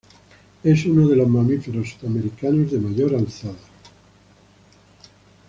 Es 0.63 0.83
uno 0.87 1.07
de 1.07 1.15
los 1.15 1.27
mamíferos 1.27 1.91
sudamericanos 1.91 2.71
de 2.71 2.79
mayor 2.79 3.13
alzada. 3.13 3.53